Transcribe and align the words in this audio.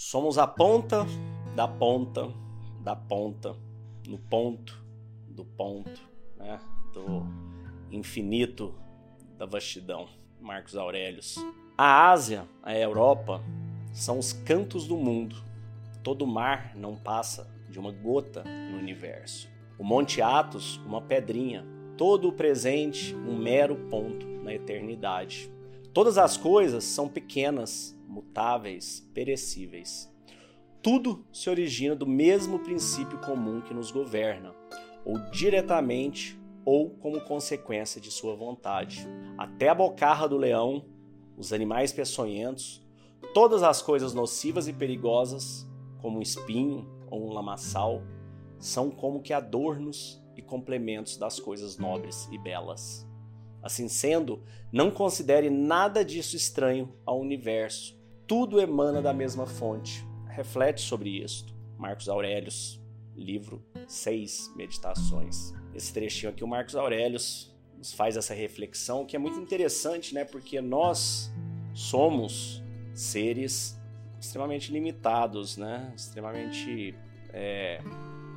Somos 0.00 0.38
a 0.38 0.46
ponta 0.46 1.04
da 1.56 1.66
ponta 1.66 2.32
da 2.84 2.94
ponta, 2.94 3.56
no 4.06 4.16
ponto 4.16 4.80
do 5.26 5.44
ponto, 5.44 6.00
né? 6.36 6.60
do 6.94 7.26
infinito 7.90 8.72
da 9.36 9.44
vastidão. 9.44 10.08
Marcos 10.40 10.76
Aurelius. 10.76 11.34
A 11.76 12.12
Ásia, 12.12 12.48
a 12.62 12.78
Europa, 12.78 13.42
são 13.92 14.20
os 14.20 14.32
cantos 14.32 14.86
do 14.86 14.96
mundo. 14.96 15.34
Todo 16.04 16.24
mar 16.28 16.76
não 16.76 16.94
passa 16.94 17.50
de 17.68 17.80
uma 17.80 17.90
gota 17.90 18.44
no 18.44 18.78
universo. 18.78 19.48
O 19.76 19.82
Monte 19.82 20.22
Athos, 20.22 20.76
uma 20.86 21.02
pedrinha. 21.02 21.66
Todo 21.96 22.28
o 22.28 22.32
presente, 22.32 23.16
um 23.16 23.36
mero 23.36 23.74
ponto 23.90 24.24
na 24.44 24.54
eternidade. 24.54 25.50
Todas 25.92 26.16
as 26.16 26.36
coisas 26.36 26.84
são 26.84 27.08
pequenas, 27.08 27.97
mutáveis, 28.18 29.08
perecíveis. 29.14 30.12
Tudo 30.82 31.24
se 31.32 31.48
origina 31.48 31.94
do 31.94 32.06
mesmo 32.06 32.58
princípio 32.58 33.18
comum 33.20 33.60
que 33.60 33.72
nos 33.72 33.92
governa, 33.92 34.54
ou 35.04 35.18
diretamente 35.30 36.38
ou 36.64 36.90
como 36.90 37.20
consequência 37.20 38.00
de 38.00 38.10
sua 38.10 38.34
vontade. 38.34 39.06
Até 39.36 39.68
a 39.68 39.74
bocarra 39.74 40.28
do 40.28 40.36
leão, 40.36 40.84
os 41.36 41.52
animais 41.52 41.92
peçonhentos, 41.92 42.84
todas 43.32 43.62
as 43.62 43.80
coisas 43.80 44.12
nocivas 44.12 44.66
e 44.66 44.72
perigosas, 44.72 45.66
como 46.02 46.18
um 46.18 46.22
espinho 46.22 46.86
ou 47.08 47.28
um 47.28 47.32
lamaçal, 47.32 48.02
são 48.58 48.90
como 48.90 49.22
que 49.22 49.32
adornos 49.32 50.20
e 50.36 50.42
complementos 50.42 51.16
das 51.16 51.38
coisas 51.38 51.78
nobres 51.78 52.28
e 52.32 52.38
belas. 52.38 53.08
Assim 53.62 53.88
sendo, 53.88 54.42
não 54.72 54.90
considere 54.90 55.50
nada 55.50 56.04
disso 56.04 56.36
estranho 56.36 56.92
ao 57.04 57.20
universo. 57.20 57.97
Tudo 58.28 58.60
emana 58.60 59.00
da 59.00 59.14
mesma 59.14 59.46
fonte. 59.46 60.06
Reflete 60.26 60.82
sobre 60.82 61.08
isto. 61.24 61.54
Marcos 61.78 62.10
Aurelius, 62.10 62.78
livro 63.16 63.64
6, 63.86 64.52
Meditações. 64.54 65.54
Esse 65.74 65.94
trechinho 65.94 66.30
aqui, 66.30 66.44
o 66.44 66.46
Marcos 66.46 66.76
Aurelius 66.76 67.56
nos 67.78 67.94
faz 67.94 68.18
essa 68.18 68.34
reflexão 68.34 69.06
que 69.06 69.16
é 69.16 69.18
muito 69.18 69.40
interessante, 69.40 70.14
né? 70.14 70.26
Porque 70.26 70.60
nós 70.60 71.32
somos 71.72 72.62
seres 72.92 73.80
extremamente 74.20 74.70
limitados, 74.70 75.56
né? 75.56 75.90
Extremamente 75.96 76.94
é, 77.32 77.80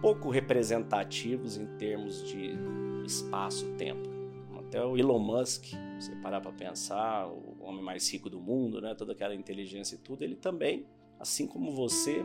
pouco 0.01 0.29
representativos 0.29 1.57
em 1.57 1.65
termos 1.65 2.25
de 2.25 2.53
espaço-tempo. 3.05 4.09
Até 4.57 4.81
o 4.81 4.95
Elon 4.95 5.19
Musk, 5.19 5.73
você 6.01 6.15
parar 6.15 6.41
para 6.41 6.51
pensar, 6.51 7.27
o 7.27 7.57
homem 7.61 7.83
mais 7.83 8.11
rico 8.11 8.29
do 8.29 8.39
mundo, 8.39 8.81
né? 8.81 8.95
Toda 8.95 9.13
aquela 9.13 9.35
inteligência 9.35 9.95
e 9.95 9.97
tudo, 9.99 10.23
ele 10.23 10.35
também 10.35 10.85
assim 11.21 11.45
como 11.45 11.71
você, 11.71 12.23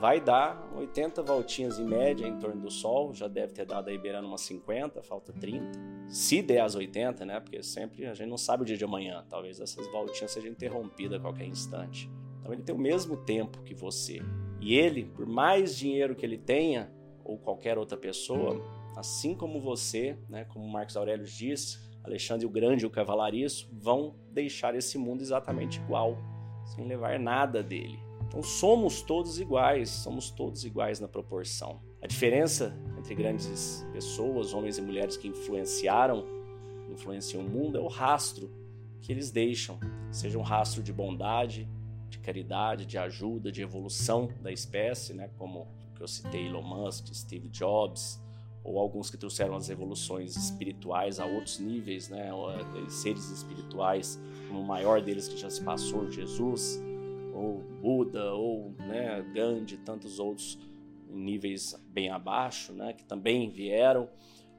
vai 0.00 0.18
dar 0.18 0.72
80 0.74 1.22
voltinhas 1.22 1.78
em 1.78 1.84
média 1.84 2.26
em 2.26 2.38
torno 2.38 2.62
do 2.62 2.70
Sol, 2.70 3.12
já 3.12 3.28
deve 3.28 3.52
ter 3.52 3.66
dado 3.66 3.90
aí 3.90 3.98
beirando 3.98 4.26
umas 4.26 4.40
50, 4.40 5.02
falta 5.02 5.30
30. 5.32 5.78
Se 6.08 6.40
der 6.40 6.60
as 6.60 6.74
80, 6.74 7.26
né? 7.26 7.38
Porque 7.38 7.62
sempre 7.62 8.06
a 8.06 8.14
gente 8.14 8.28
não 8.28 8.38
sabe 8.38 8.62
o 8.62 8.66
dia 8.66 8.78
de 8.78 8.84
amanhã, 8.84 9.24
talvez 9.28 9.60
essas 9.60 9.86
voltinhas 9.92 10.30
sejam 10.30 10.50
interrompidas 10.50 11.18
a 11.18 11.20
qualquer 11.20 11.46
instante. 11.46 12.10
Então 12.40 12.52
ele 12.52 12.62
tem 12.62 12.74
o 12.74 12.78
mesmo 12.78 13.16
tempo 13.18 13.62
que 13.62 13.74
você. 13.74 14.22
E 14.58 14.74
ele, 14.74 15.04
por 15.04 15.26
mais 15.26 15.76
dinheiro 15.76 16.16
que 16.16 16.24
ele 16.24 16.38
tenha, 16.38 16.90
ou 17.22 17.36
qualquer 17.38 17.76
outra 17.76 17.96
pessoa, 17.96 18.58
assim 18.96 19.34
como 19.34 19.60
você, 19.60 20.16
né, 20.30 20.46
como 20.46 20.66
Marcos 20.66 20.96
Aurélio 20.96 21.26
disse, 21.26 21.78
Alexandre 22.04 22.46
o 22.46 22.50
Grande 22.50 22.84
e 22.84 22.86
o 22.86 22.90
Cavalariço 22.90 23.68
vão 23.72 24.14
deixar 24.30 24.74
esse 24.74 24.98
mundo 24.98 25.22
exatamente 25.22 25.80
igual, 25.80 26.18
sem 26.66 26.86
levar 26.86 27.18
nada 27.18 27.62
dele. 27.62 27.98
Então 28.28 28.42
somos 28.42 29.00
todos 29.00 29.40
iguais, 29.40 29.88
somos 29.88 30.30
todos 30.30 30.64
iguais 30.64 31.00
na 31.00 31.08
proporção. 31.08 31.80
A 32.02 32.06
diferença 32.06 32.76
entre 32.98 33.14
grandes 33.14 33.86
pessoas, 33.92 34.52
homens 34.52 34.76
e 34.76 34.82
mulheres 34.82 35.16
que 35.16 35.28
influenciaram, 35.28 36.26
influenciam 36.90 37.42
o 37.42 37.48
mundo, 37.48 37.78
é 37.78 37.80
o 37.80 37.88
rastro 37.88 38.50
que 39.00 39.12
eles 39.12 39.30
deixam, 39.30 39.78
seja 40.10 40.38
um 40.38 40.42
rastro 40.42 40.82
de 40.82 40.92
bondade, 40.92 41.68
de 42.08 42.18
caridade, 42.18 42.86
de 42.86 42.98
ajuda, 42.98 43.50
de 43.50 43.62
evolução 43.62 44.30
da 44.40 44.52
espécie, 44.52 45.14
né, 45.14 45.30
como 45.38 45.66
que 45.94 46.02
eu 46.02 46.08
citei 46.08 46.46
Elon 46.46 46.62
Musk, 46.62 47.14
Steve 47.14 47.48
Jobs, 47.48 48.20
ou 48.64 48.78
alguns 48.78 49.10
que 49.10 49.18
trouxeram 49.18 49.54
as 49.54 49.68
evoluções 49.68 50.34
espirituais 50.36 51.20
a 51.20 51.26
outros 51.26 51.60
níveis, 51.60 52.08
né, 52.08 52.30
seres 52.88 53.30
espirituais, 53.30 54.18
como 54.48 54.60
o 54.60 54.66
maior 54.66 55.02
deles 55.02 55.28
que 55.28 55.36
já 55.36 55.50
se 55.50 55.62
passou, 55.62 56.10
Jesus, 56.10 56.82
ou 57.34 57.62
Buda, 57.82 58.32
ou 58.32 58.74
né, 58.78 59.22
Gandhi, 59.34 59.76
tantos 59.76 60.18
outros 60.18 60.58
níveis 61.10 61.78
bem 61.90 62.08
abaixo, 62.08 62.72
né, 62.72 62.94
que 62.94 63.04
também 63.04 63.50
vieram, 63.50 64.08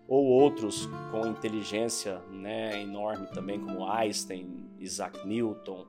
ou 0.08 0.24
outros 0.24 0.88
com 1.10 1.26
inteligência 1.26 2.20
né, 2.30 2.80
enorme 2.80 3.26
também, 3.34 3.60
como 3.60 3.90
Einstein, 3.90 4.70
Isaac 4.80 5.28
Newton 5.28 5.84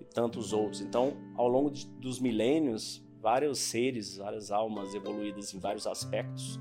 e 0.00 0.04
tantos 0.04 0.52
outros. 0.52 0.80
Então, 0.80 1.16
ao 1.34 1.48
longo 1.48 1.72
de, 1.72 1.86
dos 1.86 2.20
milênios, 2.20 3.04
vários 3.20 3.58
seres, 3.58 4.16
várias 4.16 4.52
almas 4.52 4.94
evoluídas 4.94 5.52
em 5.52 5.58
vários 5.58 5.88
aspectos 5.88 6.60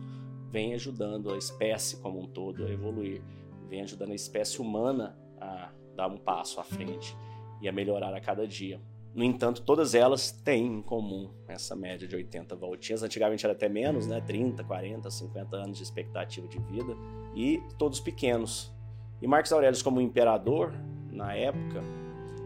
vêm 0.51 0.73
ajudando 0.73 1.33
a 1.33 1.37
espécie 1.37 1.97
como 1.97 2.19
um 2.19 2.27
todo 2.27 2.65
a 2.65 2.69
evoluir, 2.69 3.21
vêm 3.69 3.81
ajudando 3.81 4.11
a 4.11 4.15
espécie 4.15 4.61
humana 4.61 5.17
a 5.39 5.71
dar 5.95 6.07
um 6.07 6.17
passo 6.17 6.59
à 6.59 6.63
frente 6.63 7.15
e 7.61 7.67
a 7.67 7.71
melhorar 7.71 8.13
a 8.13 8.21
cada 8.21 8.47
dia. 8.47 8.79
No 9.13 9.23
entanto, 9.23 9.63
todas 9.63 9.95
elas 9.95 10.31
têm 10.31 10.67
em 10.67 10.81
comum 10.81 11.31
essa 11.47 11.75
média 11.75 12.07
de 12.07 12.15
80 12.15 12.55
voltinhas. 12.55 13.01
Antigamente 13.01 13.45
era 13.45 13.53
até 13.53 13.67
menos, 13.67 14.05
né? 14.05 14.21
30, 14.21 14.63
40, 14.63 15.09
50 15.09 15.57
anos 15.57 15.77
de 15.77 15.83
expectativa 15.83 16.47
de 16.47 16.59
vida. 16.59 16.95
E 17.35 17.59
todos 17.79 17.99
pequenos. 17.99 18.71
E 19.19 19.25
Marcos 19.25 19.51
Aurelius, 19.51 19.81
como 19.81 19.99
imperador 19.99 20.71
na 21.11 21.33
época, 21.33 21.81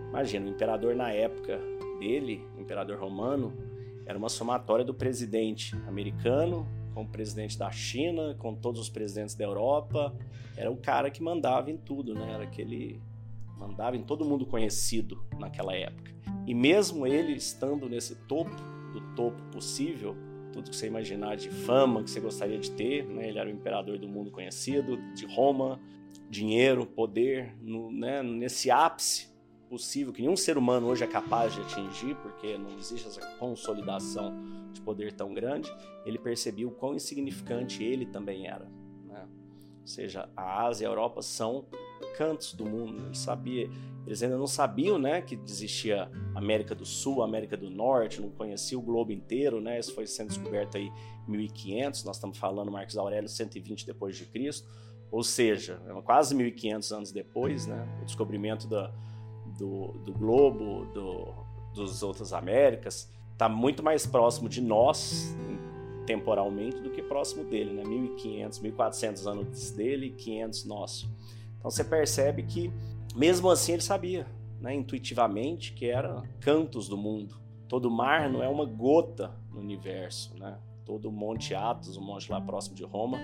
imagina, 0.07 0.45
o 0.45 0.49
imperador 0.49 0.95
na 0.95 1.11
época 1.11 1.59
dele, 1.99 2.47
imperador 2.57 2.97
romano, 2.97 3.53
era 4.05 4.17
uma 4.17 4.29
somatória 4.29 4.85
do 4.85 4.93
presidente 4.93 5.75
americano 5.87 6.65
com 6.93 7.03
o 7.03 7.07
presidente 7.07 7.57
da 7.57 7.71
China, 7.71 8.35
com 8.37 8.55
todos 8.55 8.79
os 8.79 8.89
presidentes 8.89 9.35
da 9.35 9.43
Europa. 9.43 10.13
Era 10.55 10.71
o 10.71 10.77
cara 10.77 11.09
que 11.09 11.23
mandava 11.23 11.71
em 11.71 11.77
tudo, 11.77 12.13
né? 12.13 12.33
Era 12.33 12.43
aquele 12.43 13.01
mandava 13.57 13.95
em 13.95 14.01
todo 14.01 14.25
mundo 14.25 14.45
conhecido 14.45 15.23
naquela 15.37 15.75
época. 15.75 16.11
E 16.47 16.53
mesmo 16.53 17.05
ele 17.05 17.33
estando 17.33 17.87
nesse 17.87 18.15
topo, 18.15 18.55
do 18.91 19.15
topo 19.15 19.41
possível, 19.51 20.17
tudo 20.51 20.69
que 20.69 20.75
você 20.75 20.87
imaginar 20.87 21.37
de 21.37 21.49
fama 21.49 22.03
que 22.03 22.09
você 22.09 22.19
gostaria 22.19 22.57
de 22.57 22.71
ter, 22.71 23.05
né? 23.05 23.29
ele 23.29 23.39
era 23.39 23.47
o 23.47 23.51
imperador 23.51 23.97
do 23.97 24.07
mundo 24.07 24.31
conhecido, 24.31 24.97
de 25.13 25.25
Roma, 25.27 25.79
dinheiro, 26.29 26.85
poder, 26.85 27.55
no, 27.61 27.91
né? 27.91 28.21
nesse 28.23 28.71
ápice 28.71 29.30
possível 29.71 30.11
que 30.11 30.21
nenhum 30.21 30.35
ser 30.35 30.57
humano 30.57 30.87
hoje 30.87 31.05
é 31.05 31.07
capaz 31.07 31.53
de 31.53 31.61
atingir, 31.61 32.13
porque 32.15 32.57
não 32.57 32.77
existe 32.77 33.07
essa 33.07 33.25
consolidação 33.37 34.33
de 34.73 34.81
poder 34.81 35.13
tão 35.13 35.33
grande, 35.33 35.73
ele 36.05 36.19
percebeu 36.19 36.67
o 36.67 36.71
quão 36.71 36.93
insignificante 36.93 37.81
ele 37.81 38.05
também 38.05 38.47
era. 38.47 38.65
Né? 39.05 39.25
Ou 39.79 39.87
seja, 39.87 40.27
a 40.35 40.65
Ásia 40.65 40.83
e 40.83 40.87
a 40.87 40.89
Europa 40.89 41.21
são 41.21 41.65
cantos 42.17 42.53
do 42.53 42.65
mundo. 42.65 43.01
Ele 43.05 43.15
sabia, 43.15 43.69
eles 44.05 44.21
ainda 44.21 44.37
não 44.37 44.45
sabiam, 44.45 44.99
né, 44.99 45.21
que 45.21 45.39
existia 45.41 46.11
América 46.35 46.75
do 46.75 46.85
Sul, 46.85 47.23
América 47.23 47.55
do 47.55 47.69
Norte, 47.69 48.19
não 48.19 48.29
conhecia 48.29 48.77
o 48.77 48.81
globo 48.81 49.13
inteiro, 49.13 49.61
né? 49.61 49.79
Isso 49.79 49.95
foi 49.95 50.05
sendo 50.05 50.27
descoberto 50.27 50.75
aí 50.75 50.91
em 51.25 51.31
1500. 51.31 52.03
Nós 52.03 52.17
estamos 52.17 52.37
falando 52.37 52.69
Marcos 52.69 52.97
Aurélio 52.97 53.29
120 53.29 53.85
depois 53.85 54.17
de 54.17 54.25
Cristo, 54.25 54.67
ou 55.09 55.23
seja, 55.23 55.79
quase 56.03 56.35
1500 56.35 56.91
anos 56.91 57.11
depois, 57.13 57.67
né? 57.67 57.87
O 58.01 58.05
descobrimento 58.05 58.67
da, 58.67 58.93
do, 59.57 59.93
do 59.99 60.13
globo, 60.13 60.85
do, 60.93 61.33
dos 61.73 62.03
outras 62.03 62.33
Américas 62.33 63.09
está 63.31 63.49
muito 63.49 63.81
mais 63.81 64.05
próximo 64.05 64.47
de 64.47 64.61
nós 64.61 65.35
temporalmente 66.05 66.79
do 66.81 66.89
que 66.89 67.01
próximo 67.01 67.43
dele, 67.43 67.73
né? 67.73 67.83
1500, 67.83 68.59
1400 68.59 69.27
anos 69.27 69.71
dele 69.71 70.07
e 70.07 70.11
500 70.11 70.65
nosso. 70.65 71.09
Então 71.57 71.69
você 71.69 71.83
percebe 71.83 72.43
que, 72.43 72.71
mesmo 73.15 73.49
assim, 73.49 73.73
ele 73.73 73.81
sabia, 73.81 74.27
né, 74.59 74.73
intuitivamente, 74.73 75.73
que 75.73 75.85
era 75.85 76.21
cantos 76.39 76.87
do 76.87 76.97
mundo. 76.97 77.35
Todo 77.67 77.89
mar 77.89 78.29
não 78.29 78.43
é 78.43 78.49
uma 78.49 78.65
gota 78.65 79.31
no 79.51 79.59
universo, 79.59 80.37
né? 80.37 80.57
Todo 80.85 81.11
Monte 81.11 81.55
Athos, 81.55 81.95
o 81.95 82.01
monte 82.01 82.29
lá 82.31 82.41
próximo 82.41 82.75
de 82.75 82.83
Roma, 82.83 83.17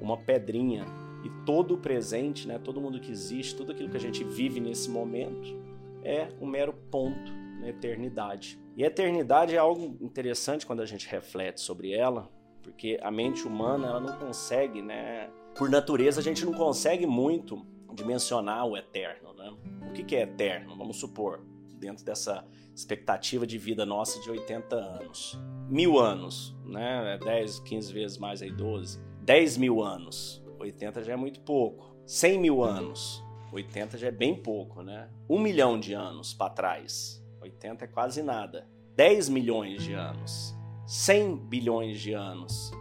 uma 0.00 0.16
pedrinha. 0.16 0.84
E 1.24 1.30
todo 1.46 1.74
o 1.74 1.78
presente, 1.78 2.48
né, 2.48 2.58
todo 2.58 2.80
mundo 2.80 2.98
que 2.98 3.12
existe, 3.12 3.54
tudo 3.54 3.70
aquilo 3.70 3.88
que 3.88 3.96
a 3.96 4.00
gente 4.00 4.24
vive 4.24 4.58
nesse 4.58 4.90
momento, 4.90 5.56
é 6.04 6.28
um 6.40 6.46
mero 6.46 6.72
ponto 6.90 7.32
na 7.60 7.68
eternidade. 7.68 8.60
E 8.76 8.84
a 8.84 8.86
eternidade 8.86 9.54
é 9.54 9.58
algo 9.58 9.96
interessante 10.00 10.66
quando 10.66 10.80
a 10.80 10.86
gente 10.86 11.08
reflete 11.08 11.60
sobre 11.60 11.92
ela, 11.92 12.30
porque 12.62 12.98
a 13.02 13.10
mente 13.10 13.46
humana 13.46 13.88
ela 13.88 14.00
não 14.00 14.16
consegue, 14.16 14.80
né? 14.80 15.30
Por 15.54 15.68
natureza 15.68 16.20
a 16.20 16.22
gente 16.22 16.44
não 16.44 16.52
consegue 16.52 17.06
muito 17.06 17.66
dimensionar 17.92 18.66
o 18.66 18.76
eterno, 18.76 19.34
né? 19.34 19.52
O 19.88 19.92
que, 19.92 20.16
é 20.16 20.22
eterno? 20.22 20.76
Vamos 20.76 20.96
supor, 20.96 21.44
dentro 21.78 22.04
dessa 22.04 22.44
expectativa 22.74 23.46
de 23.46 23.58
vida 23.58 23.84
nossa 23.84 24.20
de 24.20 24.30
80 24.30 24.74
anos. 24.74 25.38
Mil 25.68 25.98
anos, 25.98 26.56
né? 26.64 27.18
10, 27.22 27.60
15 27.60 27.92
vezes 27.92 28.18
mais 28.18 28.40
aí, 28.40 28.50
12. 28.50 28.98
10 29.20 29.58
mil 29.58 29.82
anos, 29.82 30.42
80 30.58 31.04
já 31.04 31.12
é 31.12 31.16
muito 31.16 31.40
pouco. 31.40 31.94
100 32.06 32.38
mil 32.40 32.64
anos, 32.64 33.22
80 33.52 33.98
já 33.98 34.08
é 34.08 34.10
bem 34.10 34.34
pouco, 34.34 34.82
né? 34.82 35.08
Um 35.28 35.38
milhão 35.38 35.78
de 35.78 35.92
anos 35.92 36.32
para 36.32 36.50
trás, 36.50 37.22
80 37.40 37.84
é 37.84 37.88
quase 37.88 38.22
nada. 38.22 38.66
10 38.96 39.28
milhões 39.28 39.82
de 39.82 39.92
anos, 39.92 40.54
100 40.86 41.36
bilhões 41.36 42.00
de 42.00 42.12
anos, 42.12 42.72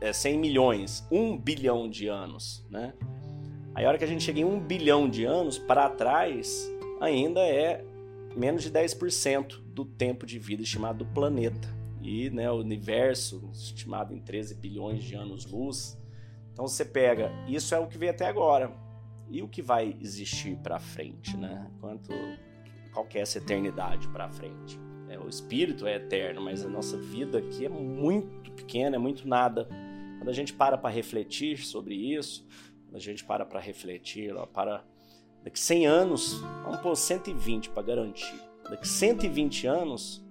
é, 0.00 0.12
100 0.12 0.38
milhões, 0.38 1.06
1 1.10 1.36
bilhão 1.36 1.88
de 1.88 2.08
anos, 2.08 2.64
né? 2.70 2.94
Aí 3.74 3.84
a 3.84 3.88
hora 3.88 3.98
que 3.98 4.04
a 4.04 4.08
gente 4.08 4.22
chega 4.22 4.40
em 4.40 4.44
1 4.44 4.60
bilhão 4.60 5.08
de 5.08 5.24
anos, 5.24 5.58
para 5.58 5.88
trás, 5.90 6.70
ainda 7.00 7.40
é 7.40 7.84
menos 8.36 8.62
de 8.62 8.70
10% 8.70 9.60
do 9.66 9.84
tempo 9.84 10.24
de 10.24 10.38
vida 10.38 10.62
estimado 10.62 11.04
do 11.04 11.06
planeta. 11.12 11.68
E 12.00 12.30
né, 12.30 12.50
o 12.50 12.56
universo, 12.56 13.50
estimado 13.52 14.14
em 14.14 14.20
13 14.20 14.54
bilhões 14.56 15.02
de 15.02 15.14
anos-luz. 15.14 15.98
Então 16.52 16.68
você 16.68 16.84
pega, 16.84 17.32
isso 17.48 17.74
é 17.74 17.78
o 17.78 17.86
que 17.86 17.98
veio 17.98 18.12
até 18.12 18.26
agora. 18.26 18.83
E 19.34 19.42
o 19.42 19.48
que 19.48 19.60
vai 19.60 19.96
existir 20.00 20.56
para 20.58 20.78
frente, 20.78 21.36
né? 21.36 21.68
Quanto, 21.80 22.08
qual 22.92 23.04
que 23.04 23.18
é 23.18 23.20
essa 23.20 23.38
eternidade 23.38 24.06
para 24.06 24.28
frente? 24.28 24.78
É, 25.08 25.18
o 25.18 25.28
espírito 25.28 25.88
é 25.88 25.96
eterno, 25.96 26.40
mas 26.40 26.64
a 26.64 26.68
nossa 26.68 26.96
vida 26.96 27.38
aqui 27.38 27.66
é 27.66 27.68
muito 27.68 28.52
pequena, 28.52 28.94
é 28.94 28.98
muito 28.98 29.26
nada. 29.26 29.68
Quando 30.18 30.28
a 30.28 30.32
gente 30.32 30.54
para 30.54 30.78
para 30.78 30.88
refletir 30.88 31.58
sobre 31.66 31.96
isso, 31.96 32.46
quando 32.84 32.94
a 32.94 33.00
gente 33.00 33.24
para 33.24 33.44
para 33.44 33.58
refletir, 33.58 34.32
ó, 34.36 34.46
para 34.46 34.84
daqui 35.42 35.58
100 35.58 35.84
anos, 35.84 36.34
vamos 36.62 36.78
pôr 36.78 36.94
120 36.94 37.70
para 37.70 37.82
garantir. 37.82 38.40
Daqui 38.70 38.86
120 38.86 39.66
anos, 39.66 40.24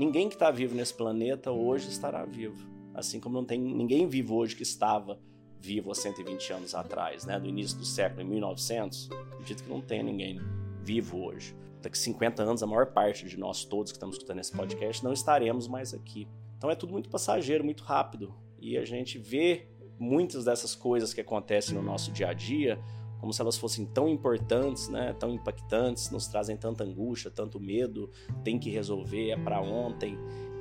ninguém 0.00 0.28
que 0.28 0.34
está 0.34 0.50
vivo 0.50 0.74
nesse 0.74 0.94
planeta 0.94 1.52
hoje 1.52 1.88
estará 1.90 2.24
vivo. 2.24 2.68
Assim 2.92 3.20
como 3.20 3.36
não 3.36 3.44
tem 3.44 3.60
ninguém 3.60 4.08
vivo 4.08 4.34
hoje 4.34 4.56
que 4.56 4.64
estava 4.64 5.20
vivo 5.60 5.90
há 5.90 5.94
120 5.94 6.52
anos 6.52 6.74
atrás, 6.74 7.24
né? 7.24 7.38
Do 7.38 7.46
início 7.46 7.76
do 7.78 7.84
século, 7.84 8.22
em 8.22 8.24
1900. 8.24 9.10
Acredito 9.32 9.64
que 9.64 9.68
não 9.70 9.80
tenha 9.80 10.02
ninguém 10.02 10.40
vivo 10.82 11.24
hoje 11.24 11.54
daqui 11.82 11.98
50 11.98 12.42
anos, 12.42 12.62
a 12.62 12.66
maior 12.66 12.86
parte 12.86 13.26
de 13.26 13.38
nós 13.38 13.64
todos 13.64 13.92
que 13.92 13.96
estamos 13.96 14.16
escutando 14.16 14.40
esse 14.40 14.52
podcast 14.52 15.02
não 15.04 15.12
estaremos 15.12 15.68
mais 15.68 15.94
aqui. 15.94 16.28
Então 16.56 16.70
é 16.70 16.74
tudo 16.74 16.92
muito 16.92 17.08
passageiro, 17.08 17.64
muito 17.64 17.84
rápido. 17.84 18.34
E 18.60 18.76
a 18.76 18.84
gente 18.84 19.18
vê 19.18 19.68
muitas 19.98 20.44
dessas 20.44 20.74
coisas 20.74 21.14
que 21.14 21.20
acontecem 21.20 21.74
no 21.74 21.82
nosso 21.82 22.12
dia 22.12 22.28
a 22.28 22.32
dia 22.32 22.78
como 23.18 23.32
se 23.32 23.40
elas 23.40 23.58
fossem 23.58 23.84
tão 23.84 24.08
importantes, 24.08 24.88
né, 24.88 25.12
tão 25.18 25.34
impactantes, 25.34 26.08
nos 26.10 26.28
trazem 26.28 26.56
tanta 26.56 26.84
angústia, 26.84 27.30
tanto 27.30 27.58
medo, 27.58 28.08
tem 28.44 28.60
que 28.60 28.70
resolver, 28.70 29.30
é 29.30 29.36
para 29.36 29.60
ontem. 29.60 30.16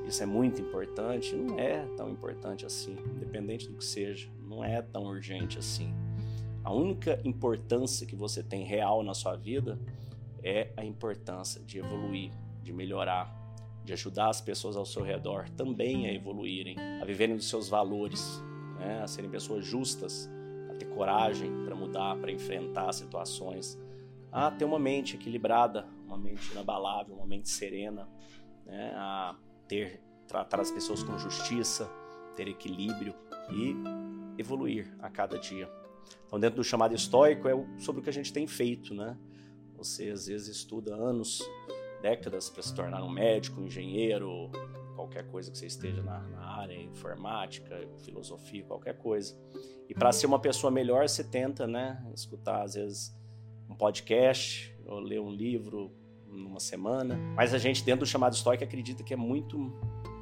Isso 0.07 0.24
é 0.24 0.25
muito 0.25 0.62
importante, 0.62 1.36
não 1.36 1.59
é 1.59 1.86
tão 1.98 2.09
importante 2.09 2.65
assim, 2.65 2.95
independente 3.15 3.68
do 3.68 3.75
que 3.75 3.83
seja, 3.83 4.30
não 4.42 4.63
é 4.63 4.81
tão 4.81 5.04
urgente 5.04 5.59
assim. 5.59 5.94
A 6.63 6.71
única 6.71 7.19
importância 7.25 8.07
que 8.07 8.15
você 8.15 8.42
tem 8.42 8.63
real 8.63 9.04
na 9.04 9.13
sua 9.13 9.36
vida 9.36 9.77
é 10.42 10.71
a 10.77 10.86
importância 10.86 11.62
de 11.62 11.80
evoluir, 11.80 12.31
de 12.63 12.71
melhorar, 12.71 13.33
de 13.83 13.92
ajudar 13.92 14.30
as 14.30 14.39
pessoas 14.39 14.77
ao 14.77 14.86
seu 14.86 15.04
redor 15.04 15.50
também 15.50 16.07
a 16.07 16.13
evoluírem, 16.13 16.77
a 17.01 17.06
viverem 17.06 17.36
dos 17.36 17.50
seus 17.50 17.68
valores, 17.68 18.42
né? 18.80 19.01
a 19.01 19.07
serem 19.07 19.30
pessoas 19.30 19.65
justas, 19.65 20.30
a 20.69 20.74
ter 20.74 20.86
coragem 20.86 21.51
para 21.65 21.75
mudar, 21.75 22.15
para 22.18 22.31
enfrentar 22.31 22.94
situações, 22.94 23.77
a 24.31 24.51
ter 24.51 24.63
uma 24.63 24.80
mente 24.80 25.15
equilibrada, 25.15 25.86
uma 26.06 26.18
mente 26.18 26.50
inabalável, 26.51 27.15
uma 27.15 27.25
mente 27.25 27.50
serena, 27.50 28.07
né? 28.65 28.94
a 28.95 29.36
ter 29.68 30.02
tratar 30.28 30.60
as 30.60 30.72
pessoas 30.72 31.04
com 31.04 31.18
justiça, 31.18 31.90
ter 32.36 32.48
equilíbrio 32.48 33.16
e 33.52 33.75
evoluir 34.38 34.94
a 35.00 35.10
cada 35.10 35.40
dia. 35.40 35.69
Então, 36.25 36.40
dentro 36.40 36.58
do 36.58 36.64
chamado 36.64 36.94
estoico, 36.94 37.48
é 37.48 37.54
sobre 37.80 38.02
o 38.02 38.04
que 38.04 38.10
a 38.10 38.14
gente 38.14 38.31
tem 38.31 38.46
feito, 38.46 38.94
né? 38.94 39.18
Você 39.78 40.10
às 40.10 40.28
vezes 40.28 40.48
estuda 40.48 40.96
anos, 40.96 41.42
décadas 42.02 42.50
para 42.50 42.62
se 42.62 42.74
tornar 42.74 43.04
um 43.04 43.10
médico, 43.10 43.62
um 43.62 43.66
engenheiro, 43.66 44.50
qualquer 44.96 45.28
coisa 45.28 45.52
que 45.52 45.58
você 45.58 45.68
esteja 45.68 46.02
na, 46.02 46.20
na 46.20 46.46
área, 46.46 46.75
informática, 46.75 47.88
filosofia, 48.00 48.63
qualquer 48.63 48.98
coisa. 48.98 49.38
E 49.88 49.94
para 49.94 50.12
ser 50.12 50.28
uma 50.28 50.40
pessoa 50.40 50.72
melhor, 50.72 51.08
você 51.08 51.24
tenta, 51.24 51.68
né, 51.68 52.04
escutar 52.13 52.63
às 52.63 52.74
vezes 52.74 53.16
um 53.70 53.75
podcast 53.75 54.75
ou 54.86 55.00
ler 55.00 55.20
um 55.20 55.31
livro 55.31 55.92
numa 56.29 56.59
semana. 56.59 57.18
Mas 57.35 57.53
a 57.53 57.57
gente 57.57 57.83
dentro 57.83 58.01
do 58.01 58.09
chamado 58.09 58.33
estoico 58.33 58.63
acredita 58.63 59.03
que 59.03 59.13
é 59.13 59.18
muito 59.18 59.71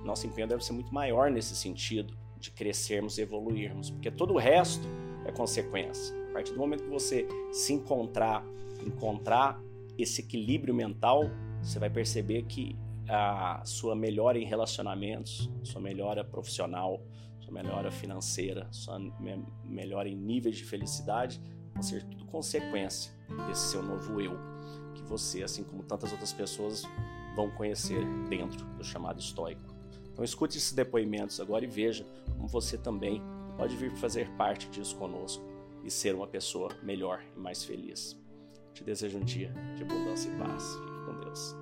nosso 0.04 0.28
empenho 0.28 0.48
deve 0.48 0.64
ser 0.64 0.74
muito 0.74 0.94
maior 0.94 1.32
nesse 1.32 1.56
sentido 1.56 2.16
de 2.38 2.52
crescermos 2.52 3.18
e 3.18 3.22
evoluirmos, 3.22 3.90
porque 3.90 4.12
todo 4.12 4.36
o 4.36 4.38
resto 4.38 4.88
é 5.26 5.32
consequência. 5.32 6.16
A 6.30 6.34
partir 6.34 6.54
do 6.54 6.60
momento 6.60 6.84
que 6.84 6.90
você 6.90 7.28
se 7.52 7.74
encontrar 7.74 8.46
encontrar 8.86 9.60
esse 9.98 10.22
equilíbrio 10.22 10.74
mental, 10.74 11.24
você 11.62 11.80
vai 11.80 11.90
perceber 11.90 12.44
que 12.44 12.78
a 13.08 13.62
sua 13.66 13.96
melhora 13.96 14.38
em 14.38 14.46
relacionamentos, 14.46 15.50
sua 15.64 15.82
melhora 15.82 16.24
profissional, 16.24 17.02
sua 17.40 17.54
melhora 17.54 17.92
financeira, 17.92 18.68
sua 18.72 19.00
me 19.00 19.44
melhora 19.64 20.10
em 20.10 20.16
níveis 20.16 20.58
de 20.58 20.64
felicidade 20.64 21.42
vão 21.74 21.84
ser 21.84 22.04
tudo 22.06 22.26
consequência 22.26 23.12
desse 23.48 23.72
seu 23.72 23.84
novo 23.84 24.22
eu, 24.22 24.38
você, 25.06 25.44
assim 25.44 25.64
como 25.64 25.84
tantas 25.84 26.12
outras 26.12 26.34
pessoas, 26.34 26.84
vão 27.36 27.50
conhecer 27.52 28.04
dentro 28.30 28.66
do 28.78 28.84
chamado 28.84 29.20
estoico. 29.20 29.74
Então 30.12 30.24
escute 30.24 30.58
esses 30.58 30.72
depoimentos 30.72 31.40
agora 31.40 31.66
e 31.66 31.68
veja 31.68 32.06
como 32.36 32.48
você 32.48 32.78
também 32.78 33.22
pode 33.58 33.76
vir 33.76 33.92
fazer 33.96 34.30
parte 34.32 34.70
disso 34.70 34.96
conosco 34.96 35.44
e 35.84 35.92
ser 35.92 36.16
uma 36.16 36.28
pessoa 36.28 36.70
melhor 36.82 37.22
e 37.36 37.40
mais 37.40 37.64
feliz. 37.64 38.18
Te 38.74 38.84
desejo 38.84 39.18
um 39.18 39.24
dia 39.24 39.54
de 39.76 39.84
abundância 39.84 40.30
e 40.30 40.36
paz. 40.38 40.76
Fique 40.76 41.06
com 41.06 41.20
Deus. 41.20 41.56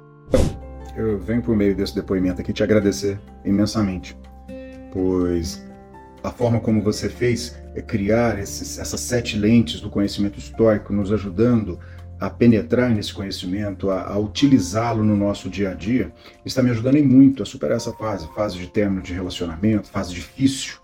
Eu 0.95 1.19
venho 1.19 1.41
por 1.41 1.55
meio 1.55 1.75
desse 1.75 1.95
depoimento 1.95 2.41
aqui 2.41 2.53
te 2.53 2.63
agradecer 2.63 3.19
imensamente, 3.43 4.15
pois 4.91 5.63
a 6.23 6.31
forma 6.31 6.59
como 6.59 6.81
você 6.81 7.09
fez 7.09 7.55
é 7.75 7.81
criar 7.81 8.39
esses, 8.39 8.77
essas 8.77 9.01
sete 9.01 9.37
lentes 9.37 9.81
do 9.81 9.89
conhecimento 9.89 10.39
histórico, 10.39 10.93
nos 10.93 11.11
ajudando 11.11 11.79
a 12.23 12.29
penetrar 12.29 12.89
nesse 12.89 13.13
conhecimento, 13.13 13.89
a, 13.89 14.13
a 14.13 14.17
utilizá-lo 14.17 15.03
no 15.03 15.13
nosso 15.13 15.49
dia 15.49 15.71
a 15.71 15.73
dia, 15.73 16.09
está 16.45 16.63
me 16.63 16.69
ajudando 16.69 17.03
muito 17.03 17.43
a 17.43 17.45
superar 17.45 17.75
essa 17.75 17.91
fase, 17.91 18.29
fase 18.33 18.57
de 18.57 18.67
término 18.67 19.01
de 19.01 19.13
relacionamento, 19.13 19.89
fase 19.89 20.13
difícil, 20.13 20.75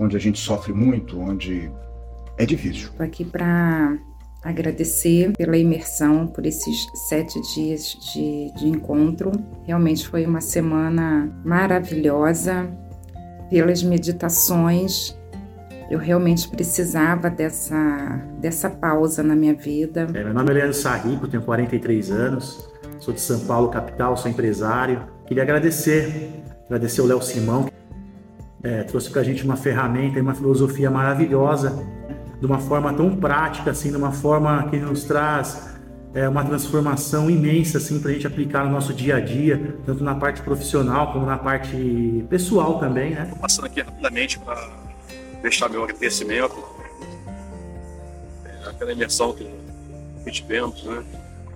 onde 0.00 0.16
a 0.16 0.18
gente 0.18 0.40
sofre 0.40 0.72
muito, 0.72 1.20
onde 1.20 1.70
é 2.36 2.44
difícil. 2.44 2.88
Estou 2.88 3.06
aqui 3.06 3.24
para 3.24 3.96
agradecer 4.42 5.30
pela 5.38 5.56
imersão, 5.56 6.26
por 6.26 6.44
esses 6.44 6.88
sete 7.08 7.40
dias 7.54 7.96
de, 8.12 8.52
de 8.58 8.66
encontro. 8.66 9.30
Realmente 9.64 10.08
foi 10.08 10.26
uma 10.26 10.40
semana 10.40 11.32
maravilhosa. 11.44 12.68
Pelas 13.48 13.82
meditações, 13.84 15.16
eu 15.90 15.98
realmente 15.98 16.48
precisava 16.48 17.28
dessa, 17.28 17.76
dessa 18.38 18.70
pausa 18.70 19.24
na 19.24 19.34
minha 19.34 19.54
vida. 19.54 20.06
É, 20.14 20.22
meu 20.22 20.32
nome 20.32 20.50
é 20.50 20.54
Leandro 20.54 20.74
Sarrico, 20.74 21.26
tenho 21.26 21.42
43 21.42 22.12
anos, 22.12 22.70
sou 23.00 23.12
de 23.12 23.20
São 23.20 23.40
Paulo, 23.40 23.68
capital, 23.68 24.16
sou 24.16 24.30
empresário. 24.30 25.02
Queria 25.26 25.42
agradecer, 25.42 26.44
agradecer 26.66 27.00
o 27.00 27.06
Léo 27.06 27.20
Simão, 27.20 27.64
que 27.64 27.72
é, 28.62 28.84
trouxe 28.84 29.10
para 29.10 29.20
a 29.20 29.24
gente 29.24 29.44
uma 29.44 29.56
ferramenta 29.56 30.16
e 30.18 30.22
uma 30.22 30.34
filosofia 30.34 30.88
maravilhosa 30.88 31.84
de 32.38 32.46
uma 32.46 32.58
forma 32.58 32.92
tão 32.94 33.16
prática, 33.16 33.72
assim, 33.72 33.90
de 33.90 33.96
uma 33.96 34.12
forma 34.12 34.68
que 34.70 34.76
nos 34.78 35.02
traz 35.02 35.76
é, 36.14 36.28
uma 36.28 36.44
transformação 36.44 37.28
imensa 37.28 37.78
assim, 37.78 38.00
para 38.00 38.10
a 38.10 38.14
gente 38.14 38.26
aplicar 38.26 38.64
no 38.64 38.70
nosso 38.70 38.94
dia 38.94 39.16
a 39.16 39.20
dia, 39.20 39.76
tanto 39.84 40.04
na 40.04 40.14
parte 40.14 40.40
profissional 40.42 41.12
como 41.12 41.26
na 41.26 41.36
parte 41.36 42.24
pessoal 42.30 42.78
também. 42.78 43.10
Né? 43.10 43.28
Passando 43.40 43.66
aqui 43.66 43.80
rapidamente 43.80 44.38
para 44.38 44.89
deixar 45.42 45.68
meu 45.68 45.84
agradecimento 45.84 46.56
é, 48.44 48.68
aquela 48.68 48.92
imersão 48.92 49.32
que 49.32 50.30
tivemos 50.30 50.82
né, 50.84 51.04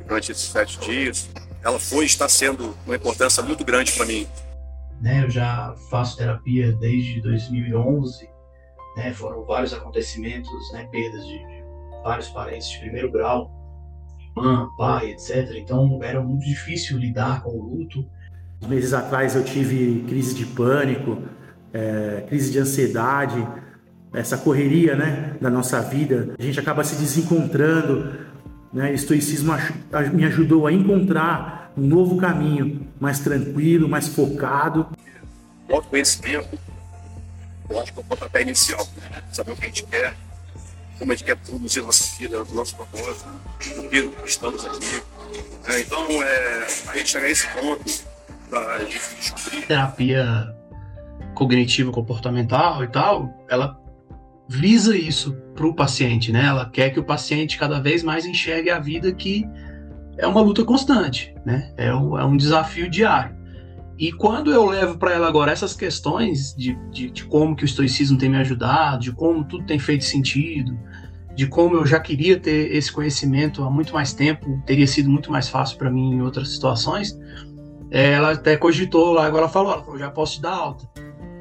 durante 0.07 0.33
esses 0.33 0.49
sete 0.49 0.79
dias. 0.81 1.29
Ela 1.63 1.79
foi 1.79 2.05
e 2.05 2.07
está 2.07 2.29
sendo 2.29 2.77
uma 2.85 2.97
importância 2.97 3.43
muito 3.43 3.65
grande 3.65 3.93
para 3.93 4.05
mim. 4.07 4.27
Né, 5.01 5.25
eu 5.25 5.31
já 5.31 5.75
faço 5.91 6.17
terapia 6.17 6.73
desde 6.73 7.21
2011 7.23 8.35
né? 8.97 9.13
Foram 9.13 9.45
vários 9.45 9.73
acontecimentos, 9.73 10.51
né? 10.73 10.89
Perdas 10.91 11.27
de, 11.27 11.39
de 11.39 11.65
vários 12.03 12.29
parentes 12.29 12.69
de 12.71 12.79
primeiro 12.79 13.11
grau, 13.11 13.51
irmã, 14.37 14.69
pai, 14.77 15.11
etc. 15.11 15.53
Então 15.57 16.01
era 16.03 16.23
muito 16.23 16.45
difícil 16.45 16.99
lidar 16.99 17.43
com 17.43 17.51
o 17.51 17.63
luto. 17.63 18.07
Meses 18.67 18.93
atrás 18.93 19.35
eu 19.35 19.45
tive 19.45 20.05
crise 20.09 20.35
de 20.35 20.47
pânico, 20.47 21.23
é, 21.73 22.25
crise 22.29 22.51
de 22.51 22.59
ansiedade, 22.59 23.47
essa 24.15 24.39
correria, 24.39 24.95
né, 24.95 25.37
da 25.41 25.51
nossa 25.51 25.81
vida. 25.81 26.35
A 26.39 26.43
gente 26.43 26.59
acaba 26.59 26.85
se 26.85 26.95
desencontrando, 26.97 28.15
né? 28.73 28.91
O 28.91 28.95
estoicismo 28.95 29.53
me 30.13 30.25
ajudou 30.25 30.67
a 30.67 30.73
encontrar 30.73 31.73
um 31.77 31.83
novo 31.83 32.17
caminho, 32.17 32.89
mais 33.01 33.19
tranquilo, 33.19 33.89
mais 33.89 34.09
focado. 34.09 34.87
O 35.69 35.77
autoconhecimento, 35.77 36.59
eu 37.69 37.81
acho 37.81 37.93
que 37.93 37.99
é 37.99 38.03
o 38.03 38.05
pontapé 38.05 38.43
inicial. 38.43 38.87
Saber 39.33 39.53
o 39.53 39.57
que 39.57 39.65
a 39.65 39.67
gente 39.67 39.85
quer, 39.87 40.15
como 40.99 41.13
a 41.13 41.15
gente 41.15 41.25
quer 41.25 41.37
produzir 41.37 41.83
nossa 41.83 42.17
vida, 42.19 42.43
o 42.43 42.55
nosso 42.55 42.77
propósito, 42.77 43.29
por 43.77 43.89
que 43.89 44.11
estamos 44.25 44.65
aqui. 44.65 45.03
É, 45.67 45.81
então, 45.81 46.07
é, 46.23 46.67
a 46.89 46.97
gente 46.97 47.09
chegar 47.09 47.27
a 47.27 47.31
esse 47.31 47.49
ponto 47.49 48.05
da 48.51 48.79
descobrir. 48.79 49.67
Terapia 49.67 50.55
cognitivo 51.35 51.91
comportamental 51.91 52.85
e 52.85 52.89
tal, 52.89 53.45
ela 53.49 53.84
visa 54.49 54.97
isso 54.97 55.35
para 55.55 55.67
o 55.67 55.75
paciente, 55.75 56.33
né? 56.33 56.47
Ela 56.47 56.69
quer 56.69 56.91
que 56.91 57.01
o 57.01 57.05
paciente 57.05 57.59
cada 57.59 57.81
vez 57.81 58.03
mais 58.03 58.27
enxergue 58.27 58.71
a 58.71 58.79
vida 58.79 59.13
que 59.13 59.47
é 60.19 60.27
uma 60.27 60.41
luta 60.41 60.65
constante, 60.65 61.35
né? 61.45 61.73
É 61.77 61.95
um, 61.95 62.19
é 62.19 62.25
um 62.25 62.37
desafio 62.37 62.89
diário. 62.89 63.35
E 63.99 64.13
quando 64.13 64.53
eu 64.53 64.67
levo 64.67 64.99
para 64.99 65.13
ela 65.13 65.29
agora 65.29 65.53
essas 65.53 65.75
questões 65.75 66.55
de, 66.57 66.75
de, 66.91 67.11
de, 67.11 67.25
como 67.27 67.55
que 67.55 67.63
o 67.63 67.67
estoicismo 67.67 68.19
tem 68.19 68.29
me 68.29 68.37
ajudado, 68.39 69.03
de 69.03 69.13
como 69.13 69.45
tudo 69.45 69.65
tem 69.67 69.79
feito 69.79 70.05
sentido, 70.05 70.77
de 71.35 71.47
como 71.47 71.77
eu 71.77 71.87
já 71.87 72.01
queria 72.01 72.39
ter 72.39 72.75
esse 72.75 72.91
conhecimento 72.91 73.63
há 73.63 73.71
muito 73.71 73.95
mais 73.95 74.13
tempo, 74.13 74.61
teria 74.67 74.87
sido 74.87 75.09
muito 75.09 75.31
mais 75.31 75.49
fácil 75.49 75.79
para 75.79 75.91
mim 75.91 76.15
em 76.15 76.23
outras 76.23 76.49
situações, 76.53 77.17
é, 77.91 78.13
ela 78.13 78.33
até 78.33 78.57
cogitou 78.57 79.13
lá, 79.13 79.27
agora 79.27 79.45
ela 79.45 79.53
falou, 79.53 79.73
ela 79.73 79.85
falou, 79.85 79.99
já 79.99 80.11
posso 80.11 80.35
te 80.35 80.43
dar 80.43 80.55
alta. 80.55 80.89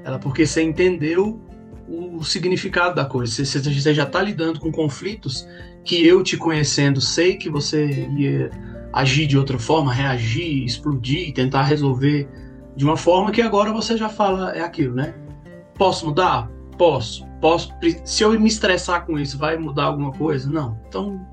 Ela, 0.03 0.19
porque 0.19 0.45
você 0.45 0.61
entendeu 0.61 1.41
o 1.87 2.23
significado 2.23 2.95
da 2.95 3.05
coisa, 3.05 3.45
você, 3.45 3.59
você 3.59 3.93
já 3.93 4.03
está 4.03 4.21
lidando 4.21 4.59
com 4.59 4.71
conflitos 4.71 5.47
que 5.83 6.05
eu 6.05 6.23
te 6.23 6.37
conhecendo 6.37 7.01
sei 7.01 7.35
que 7.35 7.49
você 7.49 8.07
ia 8.17 8.49
agir 8.93 9.27
de 9.27 9.37
outra 9.37 9.59
forma, 9.59 9.93
reagir, 9.93 10.63
explodir, 10.63 11.33
tentar 11.33 11.63
resolver 11.63 12.29
de 12.75 12.85
uma 12.85 12.95
forma 12.95 13.31
que 13.31 13.41
agora 13.41 13.71
você 13.71 13.97
já 13.97 14.07
fala 14.07 14.51
é 14.55 14.61
aquilo, 14.61 14.95
né? 14.95 15.13
Posso 15.77 16.05
mudar? 16.05 16.49
Posso. 16.77 17.25
Posso. 17.41 17.73
Se 18.05 18.23
eu 18.23 18.39
me 18.39 18.47
estressar 18.47 19.05
com 19.05 19.19
isso, 19.19 19.37
vai 19.37 19.57
mudar 19.57 19.85
alguma 19.85 20.11
coisa? 20.11 20.49
Não. 20.49 20.79
Então, 20.87 21.25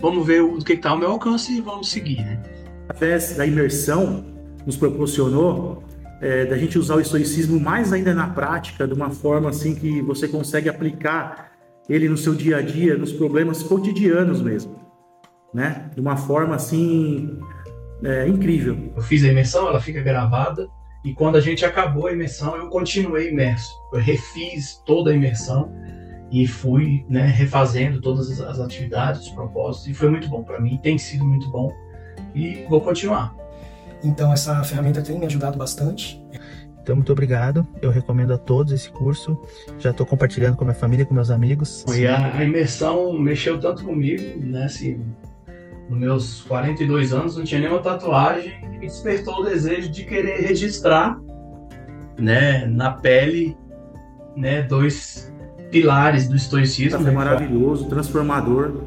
vamos 0.00 0.26
ver 0.26 0.42
o 0.42 0.58
que 0.58 0.72
está 0.72 0.90
ao 0.90 0.98
meu 0.98 1.12
alcance 1.12 1.52
e 1.52 1.60
vamos 1.60 1.90
seguir, 1.90 2.16
né? 2.16 2.42
Através 2.88 3.36
da 3.36 3.46
imersão, 3.46 4.24
nos 4.66 4.76
proporcionou 4.76 5.82
é, 6.22 6.46
da 6.46 6.56
gente 6.56 6.78
usar 6.78 6.94
o 6.94 7.00
estoicismo 7.00 7.58
mais 7.58 7.92
ainda 7.92 8.14
na 8.14 8.28
prática, 8.28 8.86
de 8.86 8.94
uma 8.94 9.10
forma 9.10 9.50
assim 9.50 9.74
que 9.74 10.00
você 10.02 10.28
consegue 10.28 10.68
aplicar 10.68 11.50
ele 11.88 12.08
no 12.08 12.16
seu 12.16 12.32
dia 12.32 12.58
a 12.58 12.62
dia, 12.62 12.96
nos 12.96 13.12
problemas 13.12 13.60
cotidianos 13.60 14.40
mesmo, 14.40 14.76
né? 15.52 15.90
De 15.92 16.00
uma 16.00 16.16
forma 16.16 16.54
assim 16.54 17.40
é, 18.04 18.28
incrível. 18.28 18.92
Eu 18.94 19.02
fiz 19.02 19.24
a 19.24 19.28
imersão, 19.28 19.66
ela 19.66 19.80
fica 19.80 20.00
gravada 20.00 20.68
e 21.04 21.12
quando 21.12 21.34
a 21.34 21.40
gente 21.40 21.64
acabou 21.64 22.06
a 22.06 22.12
imersão, 22.12 22.56
eu 22.56 22.68
continuei 22.68 23.30
imerso. 23.30 23.72
Eu 23.92 23.98
refiz 23.98 24.80
toda 24.86 25.10
a 25.10 25.14
imersão 25.14 25.72
e 26.30 26.46
fui 26.46 27.04
né, 27.10 27.26
refazendo 27.26 28.00
todas 28.00 28.40
as 28.40 28.60
atividades, 28.60 29.22
os 29.22 29.30
propósitos 29.30 29.88
e 29.88 29.94
foi 29.94 30.08
muito 30.08 30.28
bom 30.28 30.44
para 30.44 30.60
mim, 30.60 30.78
tem 30.80 30.96
sido 30.96 31.24
muito 31.24 31.50
bom 31.50 31.68
e 32.32 32.64
vou 32.70 32.80
continuar. 32.80 33.41
Então 34.02 34.32
essa 34.32 34.62
ferramenta 34.64 35.02
tem 35.02 35.18
me 35.18 35.26
ajudado 35.26 35.58
bastante. 35.58 36.22
Então, 36.82 36.96
muito 36.96 37.12
obrigado. 37.12 37.64
Eu 37.80 37.92
recomendo 37.92 38.32
a 38.32 38.38
todos 38.38 38.72
esse 38.72 38.90
curso. 38.90 39.40
Já 39.78 39.90
estou 39.90 40.04
compartilhando 40.04 40.56
com 40.56 40.64
a 40.64 40.66
minha 40.66 40.74
família, 40.74 41.06
com 41.06 41.14
meus 41.14 41.30
amigos. 41.30 41.84
E 41.94 42.06
a 42.08 42.42
imersão 42.42 43.12
mexeu 43.12 43.60
tanto 43.60 43.84
comigo, 43.84 44.44
né? 44.44 44.64
Assim, 44.64 45.00
nos 45.88 45.98
meus 45.98 46.42
42 46.42 47.12
anos 47.12 47.36
não 47.36 47.44
tinha 47.44 47.60
nenhuma 47.60 47.80
tatuagem 47.80 48.52
e 48.74 48.78
despertou 48.78 49.40
o 49.40 49.44
desejo 49.44 49.90
de 49.90 50.04
querer 50.04 50.40
registrar, 50.40 51.20
né, 52.18 52.66
na 52.66 52.90
pele, 52.90 53.56
né, 54.36 54.62
dois 54.62 55.32
pilares 55.70 56.28
do 56.28 56.34
estoicismo. 56.34 57.06
É 57.06 57.10
maravilhoso, 57.10 57.88
transformador, 57.88 58.84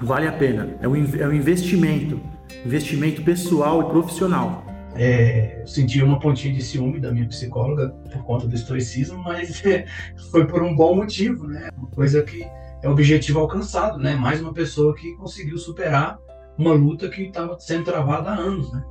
vale 0.00 0.26
a 0.26 0.32
pena. 0.32 0.70
É 0.80 0.88
um, 0.88 0.94
é 0.94 1.28
um 1.28 1.32
investimento, 1.32 2.20
investimento 2.64 3.22
pessoal 3.22 3.82
e 3.82 3.84
profissional. 3.86 4.64
É, 4.94 5.60
eu 5.60 5.66
senti 5.66 6.02
uma 6.02 6.18
pontinha 6.18 6.52
de 6.52 6.62
ciúme 6.62 6.98
da 6.98 7.12
minha 7.12 7.28
psicóloga 7.28 7.90
por 8.10 8.24
conta 8.24 8.48
do 8.48 8.54
estoicismo, 8.54 9.22
mas 9.22 9.64
é, 9.64 9.86
foi 10.30 10.46
por 10.46 10.62
um 10.62 10.74
bom 10.74 10.96
motivo, 10.96 11.46
né? 11.46 11.70
Uma 11.76 11.88
coisa 11.88 12.22
que 12.22 12.42
é 12.82 12.88
objetivo 12.88 13.38
alcançado, 13.38 13.98
né? 13.98 14.14
Mais 14.14 14.40
uma 14.40 14.52
pessoa 14.52 14.94
que 14.94 15.14
conseguiu 15.16 15.56
superar 15.56 16.18
uma 16.58 16.72
luta 16.72 17.08
que 17.08 17.22
estava 17.22 17.58
sendo 17.60 17.84
travada 17.84 18.30
há 18.30 18.34
anos, 18.34 18.72
né? 18.72 18.82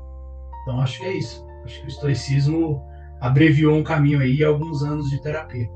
Então 0.61 0.79
acho 0.79 0.99
que 0.99 1.05
é 1.05 1.17
isso. 1.17 1.45
Acho 1.65 1.81
que 1.81 1.87
o 1.87 1.89
estoicismo 1.89 2.85
abreviou 3.19 3.75
um 3.75 3.83
caminho 3.83 4.21
aí 4.21 4.43
alguns 4.43 4.83
anos 4.83 5.09
de 5.09 5.21
terapia. 5.21 5.67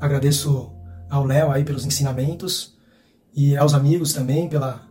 Agradeço 0.00 0.74
ao 1.08 1.24
Léo 1.24 1.52
aí 1.52 1.64
pelos 1.64 1.86
ensinamentos 1.86 2.76
e 3.32 3.56
aos 3.56 3.74
amigos 3.74 4.12
também 4.12 4.48
pela 4.48 4.86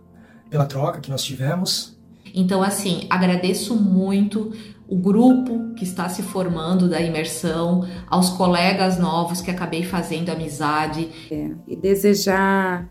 pela 0.50 0.66
troca 0.66 1.02
que 1.02 1.10
nós 1.10 1.24
tivemos. 1.24 1.95
Então, 2.36 2.62
assim, 2.62 3.08
agradeço 3.10 3.76
muito 3.76 4.52
o 4.88 4.98
grupo 4.98 5.74
que 5.74 5.86
está 5.86 6.10
se 6.10 6.22
formando 6.22 6.90
da 6.90 7.02
imersão, 7.02 7.88
aos 8.08 8.30
colegas 8.32 9.00
novos 9.00 9.42
que 9.42 9.50
acabei 9.50 9.84
fazendo 9.84 10.30
amizade. 10.30 11.10
É, 11.32 11.52
e 11.66 11.76
desejar 11.76 12.90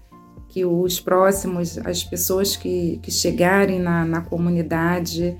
que 0.49 0.65
os 0.65 0.99
próximos, 0.99 1.79
as 1.79 2.03
pessoas 2.03 2.57
que, 2.57 2.99
que 3.03 3.11
chegarem 3.11 3.79
na, 3.79 4.05
na 4.05 4.21
comunidade, 4.23 5.37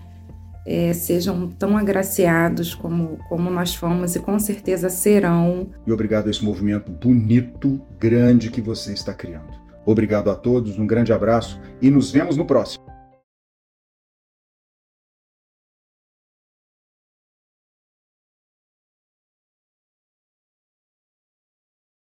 é, 0.67 0.93
sejam 0.93 1.49
tão 1.49 1.77
agraciados 1.77 2.75
como, 2.75 3.19
como 3.29 3.51
nós 3.51 3.75
fomos 3.75 4.15
e 4.17 4.21
com 4.21 4.39
certeza 4.39 4.89
serão. 4.91 5.69
E 5.87 5.93
obrigado 5.93 6.27
a 6.27 6.31
esse 6.31 6.45
movimento 6.45 6.91
bonito, 6.91 7.81
grande 7.99 8.51
que 8.51 8.61
você 8.61 8.93
está 8.93 9.15
criando. 9.15 9.55
Obrigado 9.87 10.31
a 10.31 10.35
todos, 10.35 10.79
um 10.79 10.87
grande 10.87 11.13
abraço 11.13 11.61
e 11.81 11.91
nos 11.91 12.11
vemos 12.11 12.37
no 12.37 12.47
próximo. 12.47 12.94